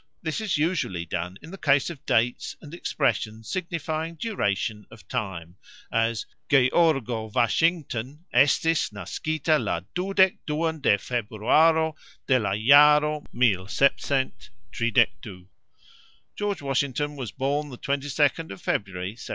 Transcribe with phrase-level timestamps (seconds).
[0.23, 5.57] This is usually done in the case of "dates" and expressions signifying "duration" of time,
[5.91, 11.93] as "Georgo Vasxington estis naskita la dudek duan de Februaro
[12.25, 15.47] de la jaro mil sepcent tridek du",
[16.35, 19.25] George Washington was born the 22nd of February, 1732.